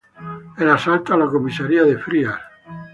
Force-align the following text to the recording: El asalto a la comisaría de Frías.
El 0.57 0.67
asalto 0.71 1.13
a 1.13 1.17
la 1.19 1.27
comisaría 1.27 1.83
de 1.83 1.95
Frías. 1.95 2.39